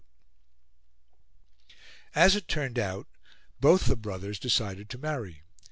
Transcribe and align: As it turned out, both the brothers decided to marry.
As 2.15 2.35
it 2.35 2.47
turned 2.47 2.79
out, 2.79 3.05
both 3.59 3.85
the 3.85 3.95
brothers 3.95 4.39
decided 4.39 4.89
to 4.89 4.97
marry. 4.97 5.43